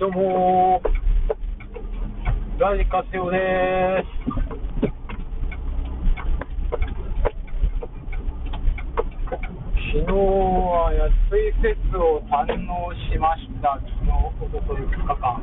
[0.00, 4.06] どうもー、ラジカセオでーす。
[9.92, 11.04] 昨日は安
[11.36, 13.76] いフェスを堪能しました。
[13.76, 14.08] 昨日、
[14.40, 15.36] おととい2日間。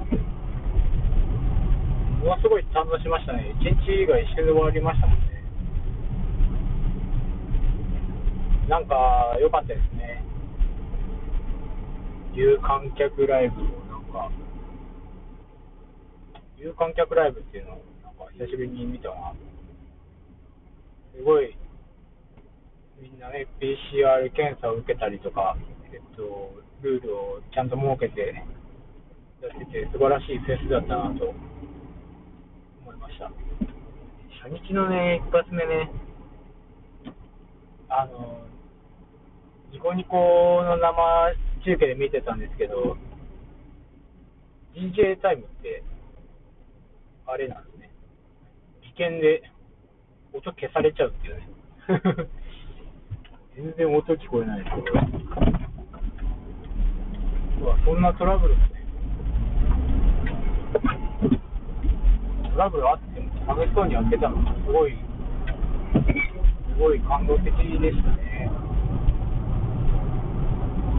[2.25, 3.53] ものすごい堪能しましたね。
[3.61, 5.25] 1日が一瞬で終わりましたもんね。
[8.67, 10.23] なんか、良かったですね。
[12.33, 14.31] 有観客ライブをなんか、
[16.57, 19.33] 有観客ライブっていうのをなんか久しぶりに見たな。
[21.15, 21.55] すごい、
[22.99, 25.55] みんなね、PCR 検査を受けたりとか、
[25.93, 28.43] えっと、ルールをちゃんと設けて
[29.41, 31.33] やってて、素晴らしいフェスだったなと
[32.81, 33.31] 思いました。
[34.43, 35.91] 初日のね、一発目ね、
[37.89, 38.41] あの、
[39.71, 41.33] ニコニコの生
[41.63, 42.97] 中継で見てたんですけど、
[44.73, 45.83] DJ タイムって、
[47.29, 47.91] あれなんですね。
[48.95, 49.43] 危険で
[50.31, 51.49] 音消されちゃうっていうね。
[53.57, 54.75] 全然音聞こえないです。
[57.59, 58.69] うわ、そんなトラブルもね。
[62.49, 64.97] トラブルあっても楽しそうにやってたのがすごい、
[66.73, 68.49] すごい感動的でしたね。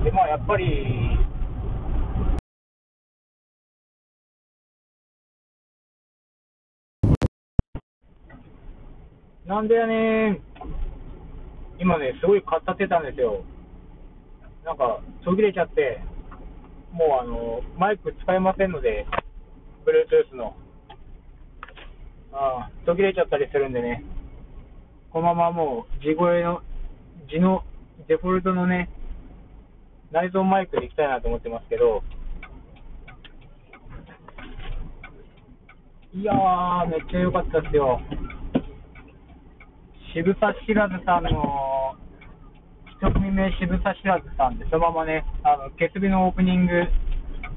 [0.05, 1.18] で、まあやっぱり、
[9.47, 10.43] なんでやねん。
[11.79, 13.45] 今ね、すごい買ったってたんですよ。
[14.65, 16.03] なんか、途切れちゃって、
[16.93, 19.07] もうあの、マイク使えませんので、
[19.87, 20.57] Bluetooth の。
[22.33, 24.05] ああ、途切れちゃったりするんでね、
[25.11, 26.63] このままもう、地声の、
[27.31, 27.65] 地の
[28.09, 28.91] デフォルトのね、
[30.11, 32.03] 内蔵マイクでいきたいなと思ってますけど、
[36.15, 38.01] いやー、めっちゃ良かったっすよ。
[40.15, 41.95] 渋沢知らずさんの、
[43.01, 46.85] 一組目渋沢知らずさんで、そのままね、あの、決日のオープニング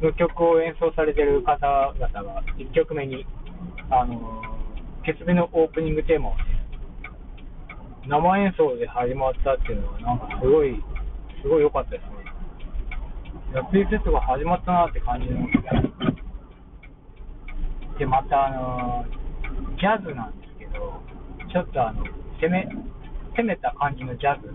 [0.01, 3.25] の曲を演奏されてる方々が、一曲目に、
[3.89, 4.41] あの、
[5.06, 6.44] 決日のオープニングテーマをね、
[8.07, 10.75] 生演奏で始まったっていうのは、なんかすごい、
[11.41, 12.09] すごい良かったですね。
[13.53, 15.47] 安いフェスが始まったなって感じの。
[17.97, 19.06] で、また、あの、
[19.79, 21.01] ジャズなんですけど、
[21.51, 22.03] ちょっとあの、
[22.41, 22.68] 攻め、
[23.38, 24.47] 攻めた感じのジャズ。
[24.47, 24.52] っ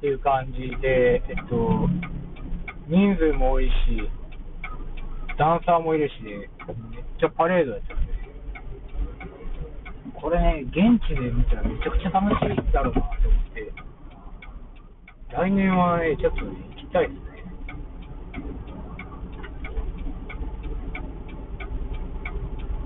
[0.00, 1.88] ていう感じで、えっと、
[2.88, 3.72] 人数も多いし、
[5.38, 6.48] ダンサーもいるし、めっ
[7.20, 8.12] ちゃパレードやったんで。
[8.12, 8.22] すよ。
[10.14, 13.72] これね、現地で見たらめちゃくちゃ楽しいだろうなと思って、
[15.30, 17.26] 来年はね、ちょっとね、行きたいですね。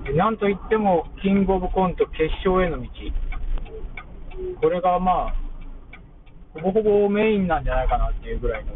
[0.15, 2.89] なんといっても、キングオブコント決勝への道。
[4.61, 5.35] これがまあ、
[6.53, 8.71] ほぼほぼメインなんじゃないかなっていうぐらいの。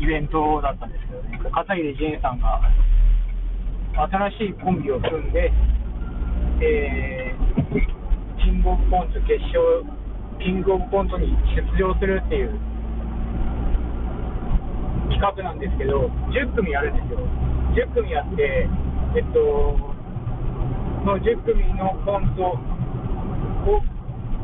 [0.00, 2.60] イベントだったんですけどね、片桐仁さんが
[3.94, 5.52] 新しいコンビを組んで、
[6.60, 9.84] えー、キングオブコント決勝、
[10.42, 12.58] キングオブコントに出場するっていう
[15.12, 17.20] 企画なんですけど、10組やるんですよ。
[17.76, 18.68] 10組やって、
[19.16, 19.76] えっと、
[21.04, 22.56] その10組のコント
[23.68, 23.82] を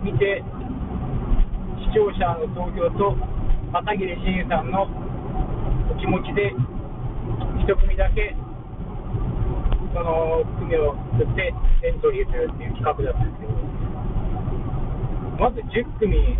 [0.04, 0.44] 見て、
[1.80, 3.16] 視聴者の投票と
[3.72, 6.52] 片桐仁さんのお気持ちで、
[7.64, 8.36] 1組だけ
[9.94, 11.52] その組を作って
[11.82, 13.52] エントリーするっていう企画だったんですけど、
[15.40, 16.36] まず10組、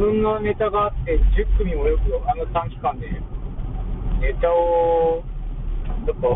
[0.00, 3.06] 分のネタがあって、10組もよくあの短期間で
[4.18, 5.22] ネタを、
[6.08, 6.28] やっぱ、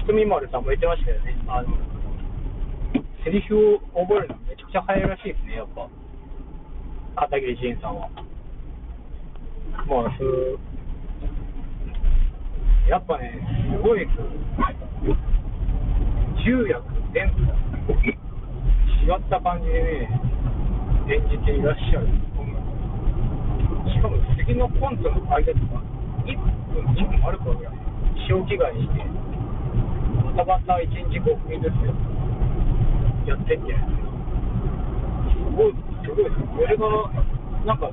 [0.00, 1.72] ひとみまるさんも言ってましたよね、あの
[3.24, 5.88] セリフを覚えるのめちゃくちゃ早いらしいですね、やっぱ、
[7.16, 8.10] 片桐仁さんは。
[9.88, 10.58] まあ、そう。
[12.90, 13.40] やっぱね、
[13.72, 14.06] すごい、
[16.44, 17.42] 重役全部。
[19.04, 20.20] 違った感じでね、
[21.08, 22.33] 演じていらっしゃる。
[23.92, 25.82] しかも次のコントの間とか、
[26.24, 27.58] 1分、2分あるからい、
[28.28, 29.04] 小着替えして、
[30.24, 33.66] バタバタ1日5組ずつやってて、す
[35.56, 36.36] ごい、すごいです。
[36.56, 36.86] これが、
[37.66, 37.90] なんか、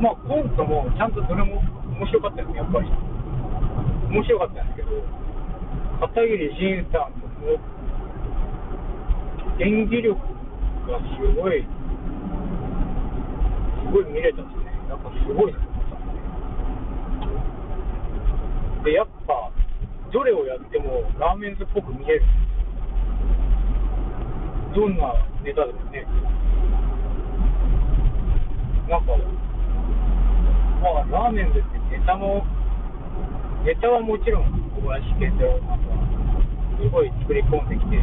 [0.00, 1.62] まあコントもちゃんとどれも
[1.98, 2.88] 面白かったですね、やっぱり。
[4.10, 4.88] 面白かったんですけど、
[6.00, 7.12] 片桐仁さん
[7.44, 7.58] の
[9.60, 10.14] 演技力
[10.88, 11.04] がす
[11.36, 11.66] ごい、
[13.84, 14.57] すごい見れたし
[14.88, 15.84] ね、やっぱすごいなと思っ
[18.80, 19.52] たで、やっぱ、
[20.12, 22.22] どれをやってもラーメンズっぽく見える。
[24.74, 25.12] どんな
[25.44, 26.06] ネタでもね。
[28.88, 29.12] なんか、
[30.80, 30.88] ま
[31.20, 31.68] あ、ラーメンズって
[31.98, 32.46] ネタも、
[33.64, 34.44] ネタはもちろん
[34.80, 35.84] 小林健太郎なんか、
[36.80, 37.96] すごい作り込んできて、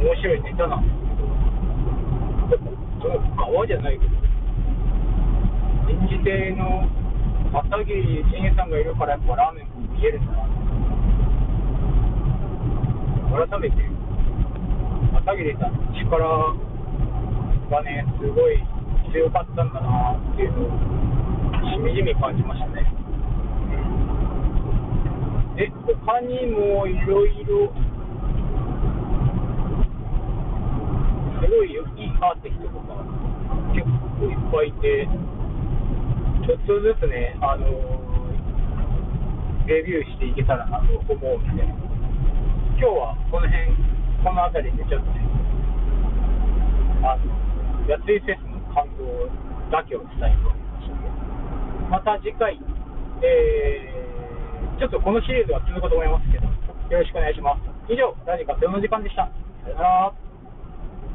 [0.00, 0.98] 面白いネタなんです
[2.50, 2.70] けど、
[3.00, 4.29] その側じゃないけど、
[5.90, 6.86] 臨時亭の
[7.50, 10.38] 片桐仁さんがいるから、やっぱラーメンも見えるんだな。
[13.48, 13.76] 改めて、
[15.12, 16.54] 片桐さんの力
[17.70, 18.62] がね、すごい
[19.12, 20.70] 強かったんだなっていうのを、
[21.74, 22.86] しみじみ感じましたね。
[25.56, 25.72] で、
[26.06, 27.74] 他にもいろいろ、
[31.42, 32.94] すごいよいいアーティストとか
[33.74, 33.82] 結
[34.20, 35.08] 構いっぱいいて、
[36.50, 37.62] ちょっとずつね、あの
[39.70, 41.62] レビューしていけたらなと思うので、
[42.74, 43.70] 今日はこの辺、
[44.18, 45.22] この辺りでちょっとね、
[47.06, 47.22] あの、
[47.86, 49.30] やついフェスの感動
[49.70, 52.58] だけを伝えておりましたまた次回、
[53.22, 56.50] えー、ちょっとこのシリーズは続くと思いますけど、
[56.90, 57.62] よろしくお願いします。
[57.86, 59.30] 以上、ラジカセの時間でした。
[59.62, 60.19] さよなら。